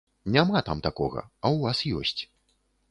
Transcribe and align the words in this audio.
Няма 0.35 0.61
там 0.69 0.81
такога, 0.87 1.21
а 1.27 1.47
ў 1.55 1.57
вас 1.69 1.87
ёсць. 2.03 2.21